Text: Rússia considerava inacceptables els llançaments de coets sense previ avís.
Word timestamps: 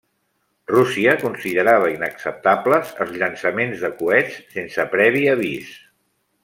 Rússia 0.71 1.11
considerava 1.23 1.91
inacceptables 1.97 2.95
els 3.05 3.13
llançaments 3.25 3.85
de 3.87 3.93
coets 4.03 4.41
sense 4.57 4.87
previ 4.97 5.27
avís. 5.37 5.77